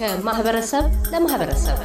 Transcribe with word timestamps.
ከማህበረሰብ 0.00 0.84
ለማህበረሰብ 1.12 1.78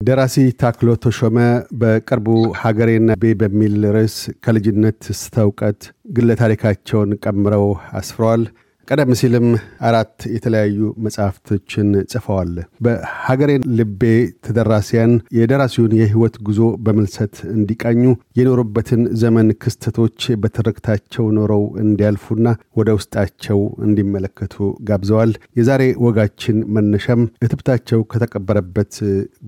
ደራሲ 0.00 0.36
ታክሎ 0.60 0.90
ተሾመ 0.96 1.36
በቅርቡ 1.80 2.28
ሀገሬና 2.60 3.14
ቤ 3.14 3.32
በሚል 3.42 3.76
ርዕስ 3.96 4.16
ከልጅነት 4.44 5.00
እስከ 5.14 5.34
እውቀት 5.46 5.80
ግለ 6.16 6.36
ታሪካቸውን 6.40 7.12
ቀምረው 7.24 7.66
አስፍረዋል። 8.00 8.42
ቀደም 8.88 9.10
ሲልም 9.18 9.46
አራት 9.88 10.14
የተለያዩ 10.34 10.78
መጽሐፍቶችን 11.04 11.88
ጽፈዋል። 12.12 12.50
በሀገሬን 12.84 13.66
ልቤ 13.78 14.02
ተደራሲያን 14.46 15.12
የደራሲውን 15.36 15.92
የህይወት 15.98 16.36
ጉዞ 16.46 16.60
በምልሰት 16.84 17.36
እንዲቃኙ 17.52 18.02
የኖሩበትን 18.38 19.02
ዘመን 19.22 19.48
ክስተቶች 19.62 20.18
በትርክታቸው 20.42 21.26
ኖረው 21.38 21.64
እንዲያልፉና 21.84 22.46
ወደ 22.78 22.90
ውስጣቸው 22.98 23.60
እንዲመለከቱ 23.86 24.56
ጋብዘዋል። 24.88 25.32
የዛሬ 25.58 25.84
ወጋችን 26.06 26.58
መነሻም 26.76 27.22
እትብታቸው 27.42 28.02
ከተቀበረበት 28.12 28.94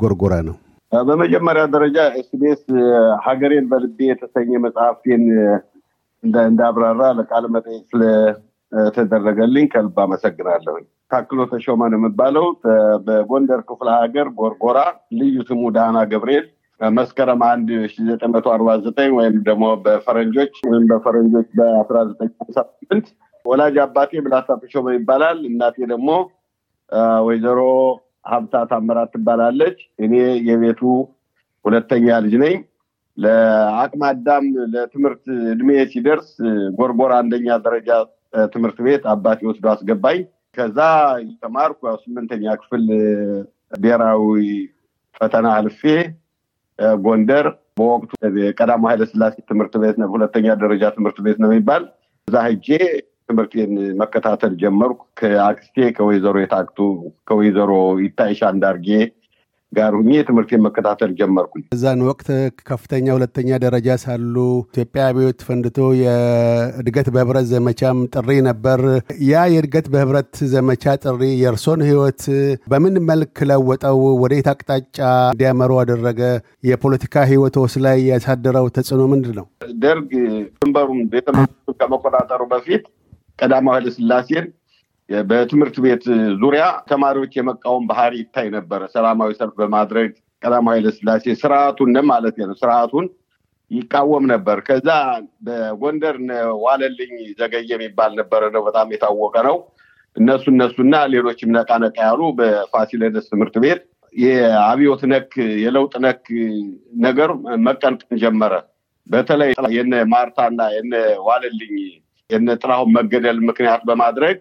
ጎርጎራ 0.02 0.34
ነው። 0.48 0.56
በመጀመሪያ 0.92 1.62
ደረጃ 1.72 1.98
ኤስቢኤስ 2.18 2.64
ሀገሬን 3.24 3.64
በልቤ 3.70 3.98
የተሰኘ 4.08 4.50
መጽሐፍቴን 4.64 5.24
እንዳብራራ 6.44 7.02
ለቃለ 7.18 7.46
መጠይቅ 7.54 7.88
ተደረገልኝ 8.94 9.66
ከልብ 9.72 9.96
አመሰግናለሁ። 10.04 10.74
ታክሎ 11.10 11.40
ተሾመ 11.50 11.80
ነው 11.92 11.98
የምባለው። 11.98 12.46
በጎንደር 13.06 13.60
ክፍለ 13.68 13.88
ሀገር 13.98 14.28
ጎርጎራ 14.38 14.78
ልዩ 15.18 15.36
ስሙ 15.48 15.62
ዳህና 15.76 15.98
ገብርኤል 16.12 16.46
መስከረም 16.80 17.42
አንድ 17.48 17.68
ሺ 17.86 18.04
ዘጠኝ 18.06 18.30
መቶ 18.34 18.46
አርባ 18.54 18.70
ዘጠኝ 18.84 19.10
ወይም 19.18 19.36
ደግሞ 19.48 19.64
በፈረንጆች 19.84 20.54
ወይም 20.66 20.84
በፈረንጆች 20.90 21.48
በአስራ 21.58 21.98
ዘጠኝ 22.08 22.30
ስምንት 22.56 23.06
ወላጅ 23.44 23.76
አባቴ 23.84 24.12
ብላታ 24.24 24.56
ተሾመ 24.62 24.94
ይባላል። 24.96 25.38
እናቴ 25.50 25.76
ደግሞ 25.92 26.10
ወይዘሮ 27.26 27.60
ሀብታ 28.30 28.56
ታምራት 28.70 29.10
ትባላለች። 29.14 29.78
እኔ 30.04 30.14
የቤቱ 30.48 30.80
ሁለተኛ 31.64 32.16
ልጅ 32.24 32.34
ነኝ። 32.44 32.56
ለአቅመ 33.18 34.02
ለትምህርት 34.74 35.24
እድሜ 35.52 35.70
ሲደርስ 35.92 36.30
ጎርጎራ 36.78 37.12
አንደኛ 37.22 37.56
ደረጃ 37.66 37.90
ትምህርት 38.52 38.78
ቤት 38.86 39.02
አባቴ 39.12 39.40
ወስዶ 39.48 39.66
አስገባኝ። 39.72 40.20
ከዛ 40.56 40.78
ተማርኩ። 41.42 41.80
ስምንተኛ 42.02 42.44
ክፍል 42.60 42.84
ብሔራዊ 43.74 44.22
ፈተና 45.16 45.46
አልፌ 45.58 45.80
ጎንደር 47.02 47.46
በወቅቱ 47.78 48.10
ቀዳማዊ 48.58 48.90
ኃይለስላሴ 48.92 49.34
ትምህርት 49.50 49.74
ቤት 49.82 49.96
ነው፣ 50.00 50.08
ሁለተኛ 50.14 50.46
ደረጃ 50.62 50.84
ትምህርት 50.96 51.18
ቤት 51.26 51.38
ነው 51.42 51.48
የሚባል 51.50 51.82
እዛ 52.28 52.36
ሄጄ 52.46 52.68
ትምህርቴን 53.28 53.72
መከታተል 54.00 54.52
ጀመርኩ። 54.62 55.00
ከአክስቴ 55.18 55.76
ከወይዘሮ 55.96 56.36
የታክቱ 56.40 56.78
ከወይዘሮ 57.28 57.70
ይታይሻ 58.04 58.40
አንዳርጌ 58.50 58.88
ጋር 59.72 59.92
ሁኜ 59.98 60.10
ትምህርቴን 60.28 60.62
መከታተል 60.66 61.10
ጀመርኩኝ። 61.18 61.62
በዛን 61.66 62.00
ወቅት 62.08 62.28
ከፍተኛ 62.68 63.06
ሁለተኛ 63.16 63.58
ደረጃ 63.64 63.96
ሳሉ 64.02 64.34
ኢትዮጵያ 64.66 65.02
አብዮት 65.08 65.40
ፈንድቶ 65.46 65.78
የእድገት 66.00 67.08
በህብረት 67.14 67.46
ዘመቻም 67.52 67.98
ጥሪ 68.14 68.28
ነበር። 68.48 68.80
ያ 69.24 69.44
የእድገት 69.54 69.86
በህብረት 69.94 70.34
ዘመቻ 70.54 70.94
ጥሪ 71.04 71.22
የእርሶን 71.42 71.82
ህይወት 71.88 72.22
በምን 72.66 72.96
መልክ 73.10 73.36
ለወጠው? 73.50 74.00
ወዴት 74.22 74.48
አቅጣጫ 74.52 74.98
እንዲያመሩ 75.32 75.70
አደረገ? 75.82 76.20
የፖለቲካ 76.68 77.24
ህይወቶስ 77.30 77.74
ላይ 77.86 77.98
ያሳደረው 78.10 78.68
ተጽዕኖ 78.76 79.02
ምንድን 79.12 79.36
ነው? 79.40 79.46
ደርግ 79.84 80.10
ድንበሩን 80.58 81.00
ቤተመንግስቱን 81.12 81.78
ከመቆጣጠሩ 81.80 82.42
በፊት 82.52 82.84
ቀዳማዊ 83.40 83.74
ኃይለስላሴን 83.76 84.44
በትምህርት 85.08 85.76
ቤት 85.84 86.04
ዙሪያ 86.42 86.62
ተማሪዎች 86.90 87.32
የመቃወም 87.36 87.84
ባህሪ 87.90 88.14
ይታይ 88.22 88.46
ነበረ። 88.54 88.80
ሰላማዊ 88.94 89.30
ሰልፍ 89.40 89.54
በማድረግ 89.60 90.10
ቀዳማዊ 90.42 90.74
ኃይለስላሴ 90.76 91.34
ስርዓቱን 91.42 91.96
ማለት 92.10 92.36
ነው 92.42 92.56
ስርዓቱን 92.62 93.06
ይቃወም 93.70 94.24
ነበር። 94.32 94.58
ከዛ 94.66 94.88
በጎንደር 95.46 96.16
ዋለልኝ 96.64 97.12
ዘገየ 97.38 97.70
የሚባል 97.72 98.12
ነበረ 98.20 98.42
ነው 98.54 98.62
በጣም 98.66 98.92
የታወቀ 98.94 99.36
ነው። 99.48 99.56
እነሱ 100.16 100.44
እነሱና 100.52 100.94
ሌሎችም 101.12 101.50
ነቃ 101.56 101.70
ነቃ 101.84 101.96
ያሉ 102.08 102.22
በፋሲለደስ 102.38 103.26
ትምህርት 103.32 103.56
ቤት 103.64 103.80
የአብዮት 104.14 105.02
ነክ 105.12 105.30
የለውጥ 105.62 105.94
ነክ 106.04 106.24
ነገር 107.06 107.30
መቀንቀን 107.66 108.18
ጀመረ። 108.22 108.52
በተለይ 109.06 109.50
የነ 109.76 109.94
ማርታና 110.12 110.60
የነ 110.76 110.94
ዋለልኝ 111.26 111.74
የነ 112.30 112.48
ጥላሁን 112.60 112.92
መገደል 112.96 113.38
ምክንያት 113.48 113.82
በማድረግ 113.88 114.36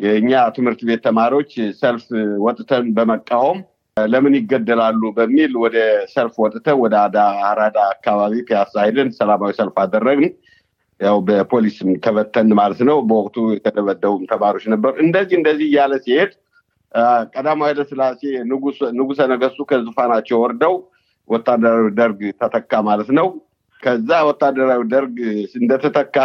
የእኛ 0.00 0.32
ትምህርት 0.56 0.80
ቤት 0.88 1.00
ተማሪዎች 1.06 1.50
ሰልፍ 1.80 2.04
ወጥተን 2.44 2.86
በመቃወም 2.96 3.58
ለምን 3.96 4.34
ይገደላሉ 4.38 5.02
በሚል 5.16 5.52
ወደ 5.62 5.76
ሰልፍ 6.12 6.34
ወጥተን 6.44 6.76
ወደ 6.82 6.94
አራዳ 7.48 7.78
አካባቢ 7.94 8.34
ፒያሳ 8.48 8.74
ሄደን 8.86 9.10
ሰላማዊ 9.18 9.52
ሰልፍ 9.58 9.76
አደረግን። 9.84 10.32
ያው 11.00 11.18
በፖሊስም 11.26 11.90
ተበተን 12.04 12.48
ማለት 12.58 12.80
ነው። 12.88 12.96
በወቅቱ 13.08 13.36
የተደበደቡም 13.54 14.24
ተማሪዎች 14.32 14.64
ነበር። 14.72 14.92
እንደዚህ 15.04 15.36
እንደዚህ 15.38 15.66
እያለ 15.70 15.92
ሲሄድ 16.04 16.32
ቀዳማዊ 17.34 17.68
ኃይለስላሴ 17.68 18.20
ንጉሰ 18.98 19.20
ነገስቱ 19.32 19.66
ከዙፋናቸው 19.70 20.38
ወርደው 20.44 20.74
ወታደራዊ 21.30 21.88
ደርግ 21.98 22.20
ተተካ 22.40 22.72
ማለት 22.88 23.10
ነው። 23.18 23.28
ከዛ 23.82 24.10
ወታደራዊ 24.28 24.80
ደርግ 24.92 25.16
እንደተተካ 25.60 26.16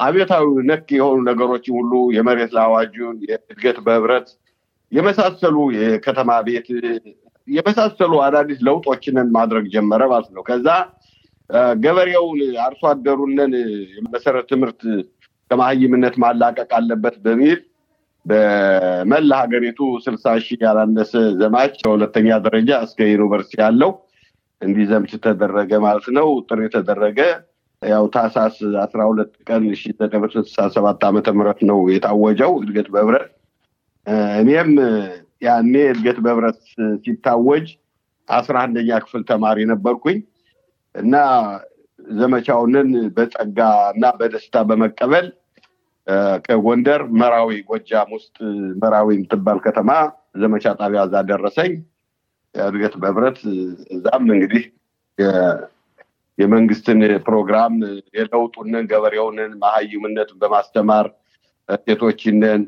አብዮታዊ 0.00 0.46
ነክ 0.68 0.88
የሆኑ 0.96 1.18
ነገሮችን 1.28 1.74
ሁሉ 1.78 1.92
የመሬት 2.16 2.50
ለአዋጁን፣ 2.56 3.16
የእድገት 3.28 3.78
በህብረት 3.86 4.28
የመሳሰሉ 4.92 5.56
የከተማ 5.76 6.30
ቤት 6.46 6.66
የመሳሰሉ 7.48 8.12
አዳዲስ 8.24 8.58
ለውጦችንን 8.66 9.28
ማድረግ 9.36 9.64
ጀመረ 9.74 10.02
ማለት 10.12 10.30
ነው። 10.36 10.42
ከዛ 10.48 10.68
ገበሬውን 11.82 12.38
አርሶ 12.64 12.82
አደሩንን 12.92 13.52
የመሰረት 13.96 14.46
ትምህርት 14.52 14.80
ከመሀይምነት 15.50 16.14
ማላቀቅ 16.22 16.70
አለበት 16.78 17.16
በሚል 17.24 17.58
በመላ 18.26 19.32
ሀገሪቱ 19.42 19.80
ስልሳ 20.04 20.32
ሺህ 20.44 20.62
ያላነሰ 20.64 21.12
ዘማች 21.40 21.74
ከሁለተኛ 21.82 22.38
ደረጃ 22.46 22.78
እስከ 22.86 23.00
ዩኒቨርሲቲ 23.12 23.60
ያለው 23.62 23.90
እንዲዘምት 24.62 25.12
ተደረገ 25.26 25.72
ማለት 25.84 26.06
ነው። 26.16 26.28
ጥሪ 26.48 26.60
ተደረገ። 26.74 27.18
ያው 27.82 28.04
ታህሳስ 28.14 28.54
አስራ 28.82 29.00
ሁለት 29.10 29.32
ቀን 29.48 29.64
ሺ 29.74 29.92
ዘጠኝ 29.92 30.20
መቶ 30.22 30.34
ስልሳ 30.40 30.66
ሰባት 30.76 31.02
ዓመተ 31.08 31.34
ምህረት 31.36 31.60
ነው 31.70 31.78
የታወጀው 31.92 32.52
እድገት 32.60 32.88
በህብረት። 32.94 33.26
እኔም 34.40 34.70
ያኔ 35.42 35.74
እድገት 35.90 36.18
በህብረት 36.24 36.60
ሲታወጅ 37.02 37.66
አስራ 38.28 38.56
አንደኛ 38.64 38.90
ክፍል 39.04 39.22
ተማሪ 39.30 39.58
ነበርኩኝ 39.72 40.18
እና 40.94 41.14
ዘመቻውንን 42.16 42.88
በጸጋ 43.16 43.58
እና 43.92 44.06
በደስታ 44.18 44.62
በመቀበል 44.68 45.26
ከጎንደር 46.46 47.02
መራዊ 47.20 47.50
ጎጃም 47.68 48.10
ውስጥ 48.16 48.36
መራዊ 48.82 49.08
የምትባል 49.16 49.58
ከተማ 49.64 49.90
ዘመቻ 50.42 50.74
ጣቢያ 50.80 51.02
እዛ 51.08 51.22
ደረሰኝ። 51.30 51.72
እድገት 52.54 52.94
በህብረት 53.02 53.38
እዛም 53.96 54.26
እንግዲህ 54.34 54.64
የመንግስትን 56.38 56.98
ፕሮግራም 57.26 57.74
የለውጡንን 58.16 58.84
ገበሬውንን 58.90 59.52
መሀይምነትን 59.62 60.38
በማስተማር 60.42 61.06
ሴቶችንን 61.84 62.62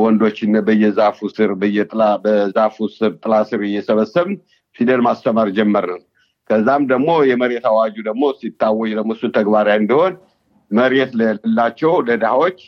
ወንዶችን 0.00 0.52
በየዛፉ 0.66 1.28
ስር 1.36 1.50
በየጥላ 1.60 2.02
በዛፉ 2.24 2.76
ስር 2.96 3.12
ጥላ 3.22 3.34
ስር 3.50 3.60
እየሰበሰብን 3.68 4.34
ፊደል 4.76 5.00
ማስተማር 5.06 5.48
ጀመርን። 5.56 6.02
ከዛም 6.50 6.82
ደግሞ 6.90 7.10
የመሬት 7.30 7.64
አዋጁ 7.70 7.96
ደግሞ 8.08 8.24
ሲታወጅ 8.38 8.92
ደግሞ 8.98 9.10
እሱ 9.16 9.24
ተግባራዊ 9.36 9.78
እንዲሆን 9.82 10.14
መሬት 10.70 11.12
ለሌላቸው 11.20 11.92
ለድሃዎች 12.08 12.58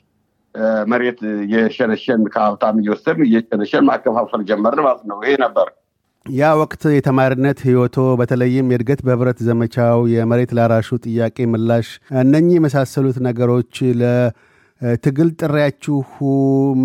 መሬት 0.87 1.21
እየሸነሸን 1.43 2.23
ከሀብታም 2.33 2.81
እየወሰድን 2.81 3.27
እየሸነሸን 3.29 3.87
ማከፋፈል 3.89 4.43
ጀመርን 4.51 4.83
ማለት 4.87 5.05
ነው። 5.11 5.19
ይሄ 5.25 5.35
ነበር። 5.45 5.69
ያ 6.27 6.49
ወቅት 6.59 6.83
የተማሪነት 6.95 7.59
ህይወቶ 7.67 7.97
በተለይም 8.19 8.67
የእድገት 8.73 9.01
በህብረት 9.07 9.39
ዘመቻው፣ 9.47 10.01
የመሬት 10.13 10.51
ላራሹ 10.57 10.89
ጥያቄ 11.05 11.47
ምላሽ፣ 11.53 11.89
እነኚህ 12.21 12.55
የመሳሰሉት 12.57 13.17
ነገሮች 13.27 13.73
ለትግል 14.01 15.31
ጥሪያችሁ 15.41 15.97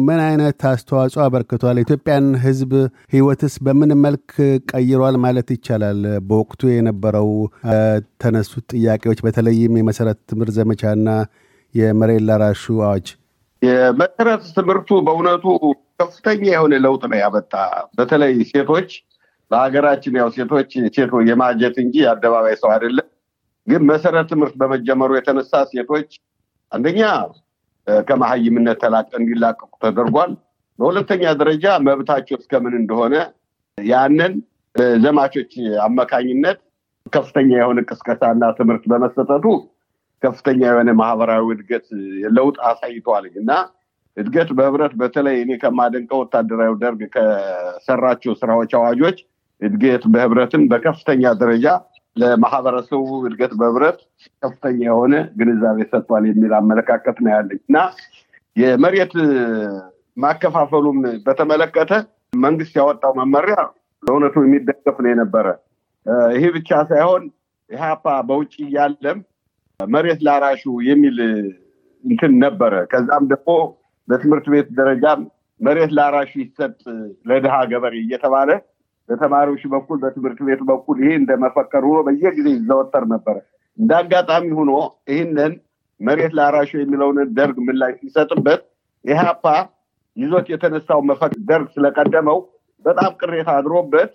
ምን 0.08 0.20
አይነት 0.26 0.60
አስተዋጽኦ 0.72 1.22
አበርክቷል? 1.26 1.78
የኢትዮጵያን 1.80 2.28
ህዝብ 2.46 2.72
ህይወትስ 3.14 3.56
በምን 3.68 3.92
መልክ 4.06 4.32
ቀይሯል 4.72 5.18
ማለት 5.26 5.52
ይቻላል? 5.56 6.00
በወቅቱ 6.30 6.70
የነበረው 6.72 7.30
ተነሱት 8.24 8.66
ጥያቄዎች 8.76 9.22
በተለይም 9.28 9.78
የመሰረት 9.82 10.20
ትምህርት 10.32 10.56
ዘመቻና 10.60 11.08
የመሬት 11.74 12.24
ላራሹ 12.30 12.66
አዋጅ 12.86 13.08
የመሰረት 13.62 14.44
ትምህርቱ 14.58 14.90
በእውነቱ 15.06 15.46
ከፍተኛ 16.00 16.44
የሆነ 16.50 16.74
ለውጥ 16.84 17.04
ነው 17.12 17.20
ያመጣ። 17.22 17.54
በተለይ 17.98 18.34
ሴቶች 18.52 18.90
በሀገራችን 19.52 20.18
ያው 20.20 20.30
ሴቶች 20.36 20.72
ሴቶ 20.96 21.20
የማጀት 21.30 21.76
እንጂ 21.84 21.96
የአደባባይ 22.04 22.56
ሰው 22.62 22.70
አይደለም። 22.74 23.08
ግን 23.68 23.82
መሰረተ 23.90 24.28
ትምህርት 24.32 24.56
በመጀመሩ 24.62 25.10
የተነሳ 25.18 25.62
ሴቶች 25.72 26.10
አንደኛ 26.72 27.02
ከመሀይምነት 28.08 28.78
ተላቀ 28.84 29.10
እንዲላቀቁ 29.20 29.72
ተደርጓል። 29.84 30.32
በሁለተኛ 30.80 31.24
ደረጃ 31.40 31.66
መብታቸው 31.88 32.38
እስከምን 32.40 32.74
እንደሆነ 32.80 33.16
ያንን 33.78 34.34
ዘማቾች 35.04 35.52
አማካኝነት 35.86 36.60
ከፍተኛ 37.14 37.50
የሆነ 37.60 37.80
ቅስቀሳና 37.90 38.44
ትምህርት 38.58 38.84
በመሰጠቱ 38.92 39.46
ከፍተኛ 40.24 40.60
የሆነ 40.70 40.92
ማህበራዊ 41.00 41.46
እድገት 41.56 41.88
ለውጥ 42.38 42.58
አሳይተዋል 42.70 43.26
እና 43.42 43.52
እድገት 44.18 44.50
በህብረት 44.58 44.94
በተለይ 45.02 45.36
እኔ 45.44 45.52
ከማደንቀው 45.64 46.20
ወታደራዊ 46.24 46.72
ደርግ 46.84 47.02
ከሰራቸው 47.16 48.34
ስራዎች 48.40 48.72
አዋጆች 48.80 49.18
እድገት 49.62 50.04
በህብረትን 50.14 50.64
በከፍተኛ 50.72 51.34
ደረጃ 51.42 51.68
ለማህበረሰቡ 52.16 53.08
እድገት 53.22 53.54
በህብረት 53.60 53.98
ከፍተኛ 54.44 54.80
የሆነ 54.88 55.16
ግንዛቤ 55.40 55.80
ሰጥቷል 55.92 56.24
የሚል 56.30 56.54
አመለካከት 56.60 57.18
ነው 57.24 57.32
ያለኝ 57.36 57.60
እና 57.64 57.78
የመሬት 58.56 59.14
ማከፋፈሉም 60.18 61.00
በተመለከተ 61.26 61.92
መንግስት 62.44 62.74
ያወጣው 62.80 63.12
መመሪያ 63.20 63.58
በእውነቱ 64.04 64.36
የሚደገፍ 64.46 64.98
ነው 65.04 65.10
የነበረ። 65.12 65.48
ይሄ 66.36 66.46
ብቻ 66.56 66.70
ሳይሆን 66.92 67.24
ኢህአፓ 67.70 68.06
በውጭ 68.28 68.54
እያለም 68.66 69.18
መሬት 69.80 70.20
ላራሹ 70.28 70.64
የሚል 70.90 71.18
እንትን 72.04 72.34
ነበረ። 72.44 72.74
ከዛም 72.92 73.24
ደግሞ 73.32 73.52
በትምህርት 74.08 74.46
ቤት 74.54 74.68
ደረጃም 74.80 75.22
መሬት 75.60 75.92
ላራሹ 75.98 76.32
ይሰጥ 76.44 76.76
ለድሃ 77.30 77.56
ገበሬ 77.72 77.96
እየተባለ 78.04 78.50
በተማሪዎች 79.10 79.64
በኩል 79.74 79.98
በትምህርት 80.04 80.40
ቤት 80.48 80.62
በኩል 80.70 80.98
ይሄ 81.04 81.12
እንደመፈከር 81.20 81.84
ሆኖ 81.90 82.00
በየጊዜ 82.08 82.48
ይዘወተር 82.56 83.04
ነበረ። 83.14 83.36
እንደ 83.78 83.92
አጋጣሚ 84.02 84.46
ሆኖ 84.60 84.72
ይህንን 85.12 85.54
መሬት 86.00 86.34
ላራሹ 86.38 86.72
የሚለውን 86.80 87.18
ደርግ 87.38 87.58
ምላሽ 87.68 87.94
ሲሰጥበት 88.02 88.62
ኢህአፓ 89.06 89.46
ይዞት 90.18 90.48
የተነሳው 90.54 91.00
መፈክር 91.10 91.42
ደርግ 91.50 91.68
ስለቀደመው 91.76 92.40
በጣም 92.86 93.12
ቅሬታ 93.22 93.50
አድሮበት 93.60 94.12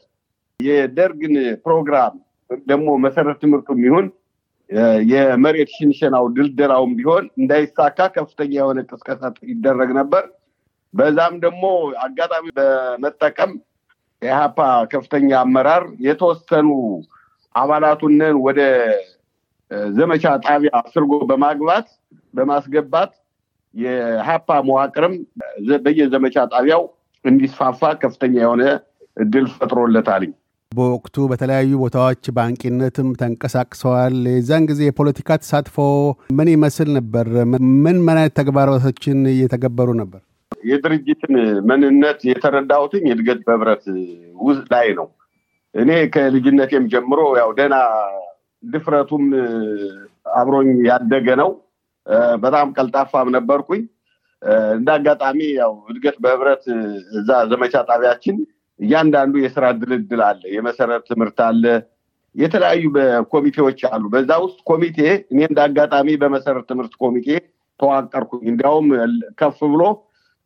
የደርግን 0.61 1.35
ፕሮግራም 1.65 2.15
ደግሞ 2.67 2.89
መሰረት 3.05 3.37
ትምህርቱም 3.43 3.81
ይሁን 3.87 4.07
የመሬት 5.13 5.71
ሽንሸናው 5.77 6.25
ድልደላውም 6.37 6.93
ቢሆን 6.99 7.25
እንዳይሳካ 7.41 7.99
ከፍተኛ 8.15 8.53
የሆነ 8.55 8.81
ቅስቀሳ 8.91 9.23
ይደረግ 9.51 9.91
ነበር። 9.99 10.25
በዛም 10.95 11.35
ደግሞ 11.45 11.65
አጋጣሚ 12.05 12.47
በመጠቀም 12.59 13.53
የኢህአፓ 14.23 14.59
ከፍተኛ 14.93 15.31
አመራር 15.41 15.85
የተወሰኑ 16.07 16.69
አባላቱንን 17.55 18.37
ወደ 18.47 18.61
ዘመቻ 19.97 20.25
ጣቢያ 20.47 20.71
አስርጎ 20.81 21.13
በማግባት 21.31 21.87
በማስገባት 22.35 23.13
የኢህአፓ 23.75 24.49
መዋቅርም 24.69 25.15
በየዘመቻ 25.85 26.37
ጣቢያው 26.55 26.83
እንዲስፋፋ 27.25 27.91
ከፍተኛ 28.03 28.35
የሆነ 28.43 28.63
እድል 29.17 29.47
ፈጥሮለታል። 29.55 30.25
በወቅቱ 30.73 31.25
በተለያዩ 31.31 31.71
ቦታዎች 31.83 32.25
በአንቂነትም 32.37 33.09
ተንቀሳቅሰዋል። 33.21 34.15
የዛን 34.33 34.67
ጊዜ 34.71 34.81
የፖለቲካ 34.87 35.37
ተሳትፎ 35.43 35.77
ምን 36.39 36.51
ይመስል 36.55 36.91
ነበር? 36.99 37.27
ምን 37.53 37.65
ምን 37.99 38.13
አይነት 38.13 38.35
ተግባራቶችን 38.41 39.19
እየተገበሩ 39.33 39.89
ነበር? 40.01 40.23
የድርጅትን 40.63 41.35
ምንነት 41.69 42.21
የተረዳሁትኝ 42.29 43.05
እድገት 43.13 43.41
በህብረት 43.47 43.85
ውስጥ 44.41 44.67
ላይ 44.75 44.89
ነው። 44.99 45.09
እኔ 45.75 45.91
ከልጅነቴም 46.15 46.85
ጀምሮ 46.93 47.21
ያው 47.41 47.51
ደህና 47.59 47.77
ድፍረቱም 48.63 49.25
አብሮኝ 50.41 50.71
ያደገ 50.89 51.29
ነው። 51.43 51.51
በጣም 52.43 52.69
ቀልጣፋም 52.77 53.29
ነበርኩኝ። 53.37 53.83
እንደ 54.77 54.89
አጋጣሚ 54.97 55.41
ያው 55.61 55.73
እድገት 55.91 56.17
በህብረት 56.23 56.65
እዛ 57.19 57.31
ዘመቻ 57.53 57.75
ጣቢያችን 57.91 58.37
እያንዳንዱ 58.81 59.35
የስራ 59.43 59.65
ድልድል 59.81 60.23
አለ፣ 60.29 60.43
የመሰረት 60.55 61.03
ትምህርት 61.11 61.41
አለ፣ 61.49 61.65
የተለያዩ 62.35 62.85
ኮሚቴዎች 63.33 63.81
አሉ። 63.91 64.05
በዛ 64.13 64.31
ውስጥ 64.45 64.59
ኮሚቴ 64.71 64.99
እኔ 65.33 65.39
እንደ 65.49 65.59
አጋጣሚ 65.67 66.09
በመሰረት 66.23 66.65
ትምህርት 66.71 66.95
ኮሚቴ 67.03 67.29
ተዋቀርኩኝ። 67.81 68.45
እንዲያውም 68.53 68.89
ከፍ 69.41 69.59
ብሎ 69.73 69.83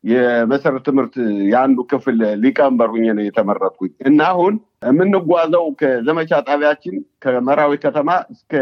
የመሰረት 0.07 0.83
ትምህርት 0.89 1.15
የአንዱ 1.51 1.79
ክፍል 1.91 2.19
ሊቀመንበር 2.43 2.91
ነው 3.11 3.25
የተመረጥኩኝ 3.27 3.93
እና 4.09 4.21
አሁን 4.33 4.55
የምንጓዘው 4.89 5.65
ከዘመቻ 5.81 6.41
ጣቢያችን 6.49 6.95
ከመራዊ 7.25 7.73
ከተማ 7.85 8.11
እስከ 8.35 8.53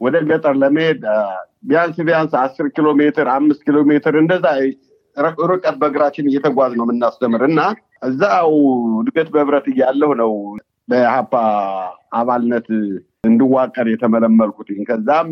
ወደ 0.00 0.16
ገጠር 0.28 0.54
ለመሄድ 0.62 1.00
ቢያንስ 1.62 1.96
ቢያንስ 2.08 2.32
አስር 2.42 2.66
ኪሎ 2.76 2.88
ሜትር 3.00 3.28
አምስት 3.32 3.62
ኪሎ 3.66 3.78
ሜትር 3.90 4.14
እንደዛ 4.20 4.46
ርቀት 5.50 5.76
በእግራችን 5.80 6.28
እየተጓዝ 6.30 6.72
ነው 6.78 6.84
የምናስተምር 6.86 7.42
እና 7.48 7.60
እዛው 8.02 8.52
እድገት 9.00 9.28
በህብረት 9.34 9.66
እያለሁ 9.72 10.10
ነው 10.22 10.32
በሀፓ 10.88 11.32
አባልነት 12.12 12.68
እንድዋቀር 13.24 13.86
የተመለመልኩት። 13.92 14.68
ከዛም 14.88 15.30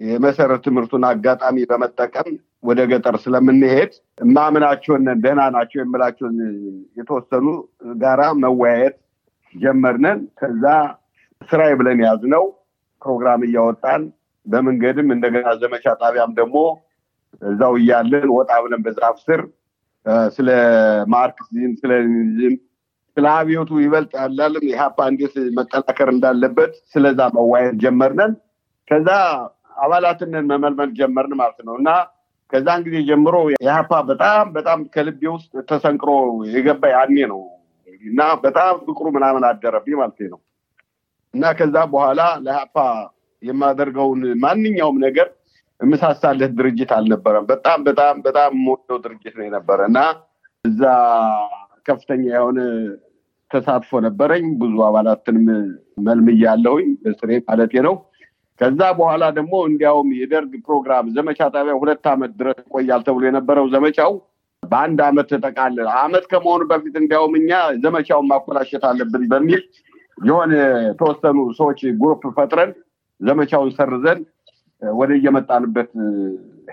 የመሰረት 0.00 0.62
ትምህርቱን 0.66 1.04
አጋጣሚ 1.10 1.58
በመጠቀም 1.70 2.28
ወደ 2.62 2.80
ገጠር 2.90 3.16
ስለምንሄድ 3.24 3.90
እማምናቸውን 4.24 5.04
ደህና 5.24 5.42
ናቸው 5.56 5.78
የምላቸውን 5.80 6.36
የተወሰኑ 6.98 7.46
ጋራ 8.00 8.22
መወያየት 8.42 8.96
ጀመርነን። 9.54 10.20
ከዛ 10.40 10.64
ስራዬ 11.42 11.72
ብለን 11.80 12.00
ያዝነው 12.06 12.44
ፕሮግራም 13.02 13.42
እያወጣን 13.48 14.02
በመንገድም 14.46 15.08
እንደገና 15.14 15.48
ዘመቻ 15.62 15.84
ጣቢያም 16.02 16.32
ደግሞ 16.38 16.56
እዛው 17.42 17.74
እያለን 17.80 18.28
ወጣ 18.36 18.52
ብለን 18.64 18.82
በዛፍ 18.84 19.16
ስር 19.26 19.40
ስለ 20.36 20.48
ማርክሲዝም፣ 21.14 21.72
ስለ 21.80 21.92
ሌኒኒዝም፣ 22.02 22.54
ስለ 23.16 23.26
አብዮቱ 23.34 23.70
ይበልጥ 23.82 24.12
ያላለም 24.18 24.64
የሀፓ 24.70 24.98
እንዴት 25.12 25.34
መጠናከር 25.58 26.08
እንዳለበት 26.14 26.72
ስለዛ 26.92 27.20
መዋየት 27.36 27.76
ጀመርነን። 27.84 28.32
ከዛ 28.88 29.08
አባላትንን 29.76 30.44
መመልመል 30.52 30.90
ጀመርን 30.98 31.32
ማለት 31.40 31.60
ነው 31.68 31.74
እና 31.80 31.88
ከዛን 32.52 32.80
ጊዜ 32.86 32.96
ጀምሮ 33.08 33.36
የሀፓ 33.58 33.92
በጣም 34.10 34.46
በጣም 34.56 34.80
ከልቤ 34.94 35.22
ውስጥ 35.32 35.52
ተሰንቅሮ 35.70 36.10
የገባ 36.52 36.90
ያኔ 36.92 37.16
ነው 37.32 37.40
እና 38.02 38.20
በጣም 38.44 38.74
ፍቅሩ 38.86 39.06
ምናምን 39.16 39.44
አደረብኝ 39.48 39.94
ማለት 40.00 40.20
ነው 40.32 40.40
እና 41.34 41.46
ከዛ 41.58 41.76
በኋላ 41.92 42.20
ለሀፓ 42.44 42.76
የማደርገውን 43.42 44.22
ማንኛውም 44.42 44.98
ነገር 45.06 45.26
የምሳሳለት 45.80 46.52
ድርጅት 46.58 46.90
አልነበረም። 46.96 47.46
በጣም 47.50 47.80
በጣም 47.88 48.14
በጣም 48.26 48.50
የምወደው 48.56 48.98
ድርጅት 49.04 49.34
ነው 49.38 49.44
የነበረ 49.46 49.80
እና 49.90 49.98
እዛ 50.64 50.82
ከፍተኛ 51.86 52.22
የሆነ 52.30 52.60
ተሳትፎ 53.50 54.00
ነበረኝ። 54.06 54.46
ብዙ 54.62 54.74
አባላትንም 54.86 55.44
መልምያለሁኝ 56.06 56.88
በስሬ 57.02 57.32
ማለቴ 57.48 57.74
ነው። 57.86 57.94
ከዛ 58.60 58.80
በኋላ 58.98 59.24
ደግሞ 59.38 59.54
እንዲያውም 59.68 60.08
የደርግ 60.18 60.52
ፕሮግራም 60.66 61.06
ዘመቻ 61.16 61.40
ጣቢያ 61.54 61.74
ሁለት 61.80 62.04
ዓመት 62.12 62.32
ድረስ 62.40 62.58
ይቆያል 62.62 63.02
ተብሎ 63.06 63.22
የነበረው 63.28 63.66
ዘመቻው 63.74 64.12
በአንድ 64.62 65.00
ዓመት 65.08 65.26
ተጠቃለ። 65.32 65.78
ዓመት 65.98 66.24
ከመሆኑ 66.30 66.62
በፊት 66.70 66.94
እንዲያውም 67.00 67.34
እኛ 67.40 67.50
ዘመቻውን 67.84 68.28
ማኮላሸት 68.30 68.84
አለብን 68.90 69.24
በሚል 69.32 69.62
የሆነ 70.18 70.52
የተወሰኑ 70.86 71.38
ሰዎች 71.58 71.80
ግሩፕ 72.00 72.22
ፈጥረን 72.36 72.70
ዘመቻውን 73.20 73.70
ሰርዘን 73.76 74.20
ወደ 74.82 75.10
እየመጣንበት 75.18 75.90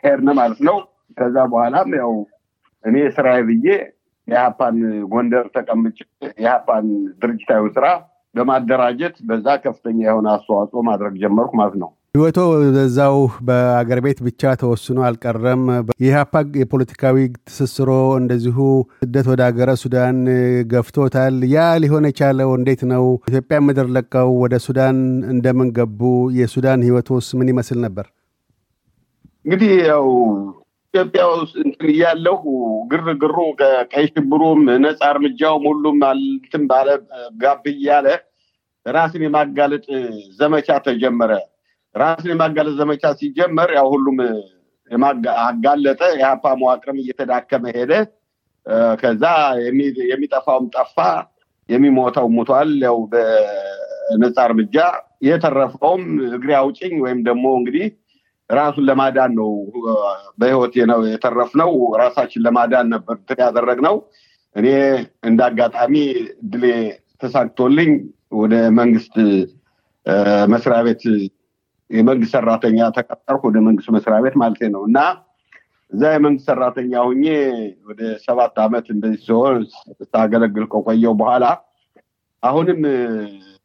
ሄድን 0.03 0.29
ማለት 0.39 0.61
ነው። 0.67 0.77
ከዛ 1.17 1.35
በኋላም 1.51 1.89
ያው 1.99 2.13
እኔ 2.83 2.95
ስራዬ 3.15 3.39
ብዬ 3.49 3.67
የሀፓን 4.27 4.77
ጎንደር 5.11 5.45
ተቀምጭ 5.55 5.97
የሀፓን 6.43 6.85
ድርጅታዊ 7.21 7.63
ስራ 7.75 7.85
በማደራጀት 8.35 9.15
በዛ 9.27 9.47
ከፍተኛ 9.63 9.99
የሆነ 10.05 10.27
አስተዋጽኦ 10.35 10.81
ማድረግ 10.87 11.13
ጀመርኩ 11.23 11.51
ማለት 11.59 11.75
ነው። 11.81 11.89
ህይወቶ 12.15 12.39
በዛው 12.73 13.15
በአገር 13.47 13.99
ቤት 14.05 14.19
ብቻ 14.25 14.51
ተወስኖ 14.61 14.97
አልቀረም። 15.07 15.61
የኢህአፓ 16.01 16.33
የፖለቲካዊ 16.59 17.17
ትስስሮ 17.47 17.89
እንደዚሁ 18.19 18.57
ስደት 18.99 19.27
ወደ 19.31 19.41
ሀገረ 19.47 19.69
ሱዳን 19.83 20.17
ገፍቶታል። 20.73 21.37
ያ 21.53 21.67
ሊሆን 21.83 22.07
የቻለው 22.09 22.51
እንዴት 22.57 22.81
ነው? 22.91 23.05
ኢትዮጵያ 23.29 23.59
ምድር 23.67 23.89
ለቀው 23.95 24.31
ወደ 24.43 24.57
ሱዳን 24.65 24.99
እንደምን 25.33 25.71
ገቡ? 25.77 26.01
የሱዳን 26.39 26.85
ህይወቶስ 26.87 27.29
ምን 27.39 27.49
ይመስል 27.53 27.79
ነበር? 27.85 28.05
እንግዲህ 29.45 29.71
ያው 29.87 30.05
ኢትዮጵያ 30.93 31.21
ውስጥ 31.31 31.53
እያለሁ 31.91 32.41
ግርግሩ 32.91 33.35
ቀይ 33.91 34.05
ሽብሩም 34.09 34.59
ነፃ 34.83 35.00
እርምጃውም 35.13 35.63
ሁሉም 35.69 35.95
እንትን 36.09 36.63
ባለ 36.69 36.89
ጋብ 37.41 37.63
እያለ 37.71 38.07
ራስን 38.85 39.23
የማጋለጥ 39.25 39.85
ዘመቻ 40.39 40.77
ተጀመረ። 40.88 41.31
ራስን 41.95 42.29
የማጋለጥ 42.33 42.73
ዘመቻ 42.81 43.12
ሲጀመር 43.19 43.71
ያው 43.77 43.88
ሁሉም 43.93 44.19
አጋለጠ። 45.45 46.01
የሀፓ 46.19 46.45
መዋቅርም 46.62 47.00
እየተዳከመ 47.03 47.65
ሄደ። 47.77 47.91
ከዛ 49.01 49.23
የሚጠፋውም 50.12 50.67
ጠፋ። 50.75 50.97
የሚሞተው 51.69 52.29
ሙቷል። 52.35 52.71
ያው 52.88 53.00
በነፃ 53.12 54.38
እርምጃ 54.50 54.77
የተረፈውም 55.27 56.05
እግሬ 56.31 56.51
አውጭኝ 56.59 56.95
ወይም 57.03 57.19
ደግሞ 57.27 57.45
እንግዲህ 57.59 57.88
ራሱን 58.53 58.86
ለማዳን 58.89 59.31
ነው 59.39 59.50
በህይወት 60.39 60.75
ነው 60.91 61.00
የተረፍነው። 61.07 61.72
ራሳችን 62.01 62.43
ለማዳን 62.45 62.88
ነበር 62.93 63.15
ያደረግነው። 63.39 63.95
እኔ 64.55 64.67
እንደ 65.24 65.39
አጋጣሚ 65.50 65.93
እድሌ 66.43 66.65
ተሳክቶልኝ 67.22 67.91
ወደ 68.36 68.55
መንግስት 68.79 69.15
መስሪያ 70.51 70.79
ቤት 70.88 71.03
የመንግስት 71.89 72.33
ሰራተኛ 72.36 72.79
ተቀጠርኩ። 72.98 73.41
ወደ 73.50 73.60
መንግስት 73.67 73.89
መስሪያ 73.95 74.17
ቤት 74.25 74.36
ማለት 74.41 74.62
ነው 74.75 74.83
እና 74.89 75.00
እዛ 75.91 76.03
የመንግስት 76.13 76.48
ሰራተኛ 76.50 76.91
ሁኜ 77.07 77.24
ወደ 77.89 78.01
ሰባት 78.24 78.55
ዓመት 78.63 78.86
እንደዚህ 78.93 79.19
ሲሆን 79.25 79.57
ስታገለግል 80.00 80.65
ከቆየው 80.72 81.13
በኋላ 81.19 81.45
አሁንም 82.43 82.79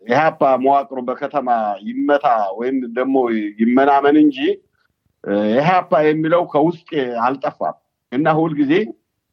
ኢህአፓ 0.07 0.41
መዋቅሩ 0.65 0.99
በከተማ 1.07 1.49
ይመታ 1.89 2.27
ወይም 2.59 2.77
ደግሞ 2.99 3.17
ይመናመን 3.63 4.17
እንጂ 4.23 4.39
ኢህአፓ 5.53 5.91
የሚለው 6.07 6.43
ከውስጤ 6.53 6.91
አልጠፋም 7.25 7.77
እና 8.13 8.29
ሁልጊዜ 8.39 8.73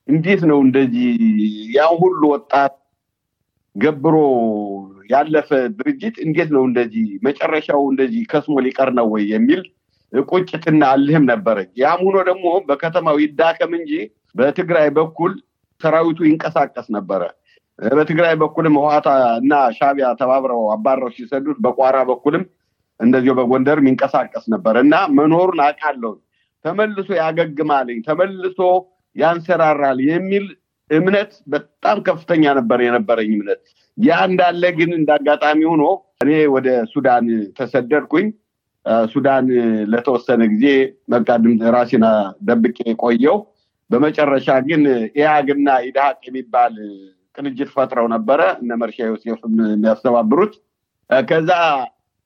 እንዴት 0.07 0.41
ነው 0.49 0.59
እንደዚህ 0.65 1.07
ያን 1.75 1.93
ሁሉ 2.01 2.21
ወጣት 2.33 2.73
ገብሮ 3.75 4.15
ያለፈ 5.09 5.49
ድርጅት 5.77 6.15
እንዴት 6.25 6.49
ነው 6.55 6.63
እንደዚህ 6.67 7.07
መጨረሻው 7.27 7.81
እንደዚህ 7.91 8.21
ከስሞ 8.31 8.55
ሊቀር 8.65 8.89
ነው 8.99 9.07
ወይ 9.13 9.23
የሚል 9.33 9.61
ቁጭትና 10.13 10.81
አልህም 10.93 11.23
ነበረኝ። 11.31 11.69
ያም 11.81 12.01
ሆኖ 12.05 12.17
ደግሞ 12.29 12.45
በከተማው 12.67 13.17
ይዳከም 13.23 13.71
እንጂ 13.79 13.91
በትግራይ 14.35 14.87
በኩል 14.97 15.33
ሰራዊቱ 15.81 16.19
ይንቀሳቀስ 16.27 16.87
ነበረ። 16.95 17.21
በትግራይ 17.79 18.35
በኩልም 18.41 18.75
ህዋታ 18.79 19.07
እና 19.39 19.53
ሻቢያ 19.77 20.07
ተባብረው 20.19 20.61
አባረው 20.75 21.09
ሲሰዱት፣ 21.17 21.57
በቋራ 21.65 21.97
በኩልም 22.09 22.43
እንደዚሁ 22.99 23.33
በጎንደር 23.39 23.79
ይንቀሳቀስ 23.83 24.45
ነበር 24.53 24.75
እና 24.81 24.95
መኖሩን 25.17 25.59
አውቃለሁ። 25.65 26.13
ተመልሶ 26.65 27.09
ያገግማልኝ 27.19 27.97
ተመልሶ 28.07 28.59
ያንሰራራል 29.15 29.99
የሚል 30.09 30.45
እምነት 30.89 31.31
በጣም 31.47 31.97
ከፍተኛ 32.07 32.43
ነበር 32.57 32.79
የነበረኝ 32.85 33.29
እምነት። 33.35 33.61
ያ 33.97 34.17
እንዳለ 34.27 34.63
ግን 34.77 34.91
እንዳጋጣሚ 34.97 35.59
ሆኖ 35.69 35.83
እኔ 36.23 36.31
ወደ 36.55 36.67
ሱዳን 36.93 37.25
ተሰደድኩኝ። 37.57 38.27
ሱዳን 39.13 39.45
ለተወሰነ 39.91 40.41
ጊዜ 40.51 40.65
በቃ 41.09 41.27
ራሴን 41.75 42.03
ደብቄ 42.47 42.77
ቆየው። 43.03 43.37
በመጨረሻ 43.89 44.49
ግን 44.67 44.83
ኢያግና 45.15 45.69
ኢድሃቅ 45.87 46.19
የሚባል 46.27 46.75
ቅንጅት 47.37 47.69
ፈጥረው 47.75 48.07
ነበረ 48.13 48.41
እነ 48.61 48.71
መርሻ 48.81 48.97
ዮሴፍም 49.09 49.55
የሚያስተባብሩት። 49.67 50.53
ከዛ 51.09 51.49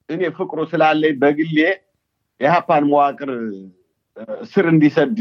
እኔ 0.09 0.21
ፍቅሩ 0.37 0.59
ስላለኝ 0.71 1.13
በግሌ 1.21 1.57
የሀፓን 2.41 2.83
መዋቅር 2.89 3.29
ስር 4.51 4.65
እንዲሰድ 4.71 5.17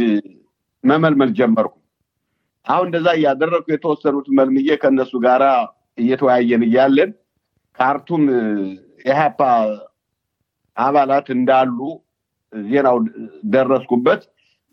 መመልመል 0.84 1.30
ጀመርኩ። 1.38 1.74
አሁን 2.66 2.86
እንደዛ 2.88 3.08
እያደረግኩ 3.18 3.66
የተወሰኑት 3.72 4.26
መልምዬ 4.38 4.70
ከእነሱ 4.82 5.12
ጋራ 5.24 5.44
እየተወያየን 5.98 6.62
እያለን 6.68 7.10
ካርቱም 7.78 8.24
የሀፓ 9.04 9.40
አባላት 10.76 11.26
እንዳሉ 11.36 11.78
ዜናው 12.52 12.96
ደረስኩበት። 13.54 14.22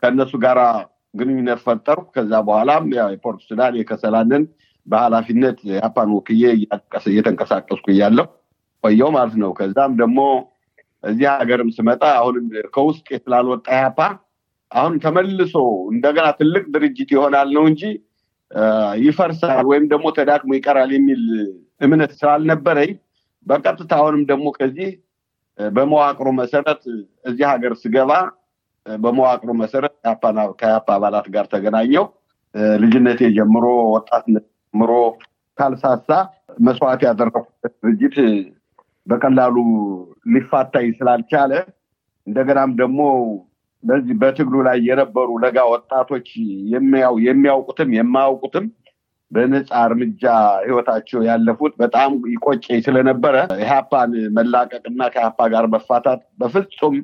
ከእነሱ 0.03 0.33
ጋራ 0.43 0.61
ግንኙነት 1.13 1.59
ፈጠርኩ። 1.65 2.07
ከዛ 2.15 2.33
በኋላም 2.47 2.85
የፖርት 2.95 3.41
ሱዳን 3.49 3.75
የከሰላንን 3.79 4.43
በኃላፊነት 4.87 5.57
የሀፓን 5.69 6.09
ወክዬ 6.17 6.43
እየተንቀሳቀስኩ 7.07 7.85
እያለሁ 7.93 8.25
ቆየው 8.85 9.09
ማለት 9.15 9.35
ነው። 9.43 9.51
ከዛም 9.57 9.93
ደግሞ 10.01 10.19
እዚህ 11.03 11.27
ሀገርም 11.33 11.69
ስመጣ 11.77 12.03
አሁንም 12.19 12.45
ከውስጥ 12.75 13.07
ስላልወጣ 13.23 13.67
ያፓ 13.79 13.99
አሁን 14.71 14.93
ተመልሶ 15.03 15.55
እንደገና 15.91 16.27
ትልቅ 16.39 16.63
ድርጅት 16.73 17.09
ይሆናል 17.15 17.49
ነው 17.57 17.63
እንጂ 17.71 17.81
ይፈርሳል 19.03 19.65
ወይም 19.69 19.85
ደግሞ 19.91 20.07
ተዳክሞ 20.17 20.51
ይቀራል 20.57 20.91
የሚል 20.95 21.21
እምነት 21.81 22.11
ስላልነበረኝ 22.19 22.91
በቀጥታ 23.47 23.91
አሁንም 23.99 24.23
ደግሞ 24.31 24.47
ከዚህ 24.57 24.89
በመዋቅሩ 25.59 26.27
መሰረት 26.39 26.81
እዚህ 27.29 27.45
ሀገር 27.51 27.73
ስገባ 27.83 28.11
በመዋቅሩ 28.85 29.49
መሰረት 29.61 29.93
ከያፓ 30.59 30.87
አባላት 30.95 31.27
ጋር 31.35 31.45
ተገናኘው። 31.53 32.05
ልጅነቴ 32.81 33.21
ጀምሮ 33.37 33.63
ወጣትነት 33.95 34.45
ጀምሮ 34.73 34.91
ካልሳሳ 35.57 36.09
መስዋዕት 36.59 37.01
ያደረኩበት 37.07 37.73
ድርጅት 37.83 38.15
በቀላሉ 39.07 39.55
ሊፋታይ 40.33 40.87
ስላልቻለ 40.97 41.51
እንደገናም 42.27 42.71
ደግሞ 42.79 43.01
በዚህ 43.83 44.15
በትግሉ 44.21 44.55
ላይ 44.67 44.77
የነበሩ 44.87 45.29
ለጋ 45.43 45.57
ወጣቶች 45.73 46.27
የሚያውቁትም 47.25 47.89
የማያውቁትም 47.97 48.65
በነፃ 49.31 49.69
እርምጃ 49.85 50.23
ህይወታቸው 50.65 51.19
ያለፉት 51.27 51.73
በጣም 51.81 52.11
ይቆጨኝ 52.33 52.79
ስለነበረ 52.85 53.35
ኢህአፓን 53.61 54.11
መላቀቅና 54.37 55.01
ከኢህአፓ 55.13 55.47
ጋር 55.53 55.65
መፋታት 55.73 56.21
በፍጹም 56.39 56.95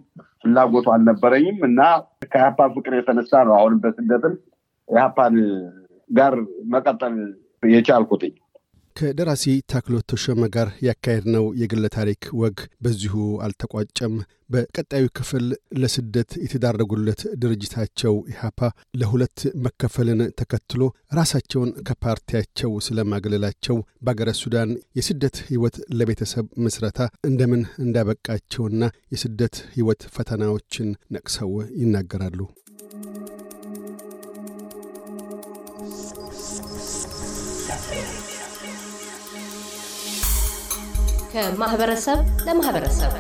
ፍላጎቱ 0.41 0.87
አልነበረኝም 0.93 1.59
እና 1.67 1.81
ከኢህአፓ 2.25 2.69
ፍቅር 2.75 2.93
የተነሳ 2.97 3.41
ነው 3.47 3.55
አሁንም 3.57 3.81
በስደትም 3.83 4.35
ኢህአፓን 4.87 5.35
ጋር 6.09 6.33
መቀጠል 6.73 7.15
የቻልኩትኝ። 7.63 8.33
ከደራሲ 8.95 9.43
ታክሎት 9.71 10.05
ተሾመ 10.11 10.43
ጋር 10.55 10.69
ያካሄድነው 10.85 11.45
የግለ 11.61 11.85
ታሪክ 11.95 12.23
ወግ 12.41 12.57
በዚሁ 12.83 13.15
አልተቋጨም። 13.45 14.13
በቀጣዩ 14.53 15.05
ክፍል 15.17 15.45
ለስደት 15.81 16.31
የተዳረጉለት 16.43 17.21
ድርጅታቸው 17.41 18.15
ኢህአፓ 18.31 18.59
ለሁለት 19.01 19.37
መከፈልን 19.65 20.21
ተከትሎ 20.41 20.81
ራሳቸውን 21.19 21.71
ከፓርቲያቸው 21.87 22.73
ስለማግለላቸው 22.87 23.77
በአገረ 24.05 24.31
ሱዳን 24.41 24.71
የስደት 24.99 25.37
ህይወት 25.47 25.77
ለቤተሰብ 25.99 26.47
ምስረታ 26.65 26.99
እንደምን 27.29 27.63
እንዳበቃቸውና 27.85 28.83
የስደት 29.13 29.57
ህይወት 29.75 30.03
ፈተናዎችን 30.15 30.89
ነቅሰው 31.15 31.53
ይናገራሉ። 31.81 32.41
ከማህበረሰብ 41.33 42.19
ለማህበረሰብ 42.45 43.11